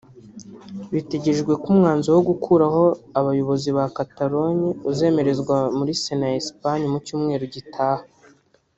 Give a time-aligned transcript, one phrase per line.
[0.93, 2.83] Bitegerejwe ko umwanzuro wo gukuraho
[3.19, 8.03] abayobozi ba Catalogne uzemerezwa muri Sena ya Espagne mu cyumweru gitaha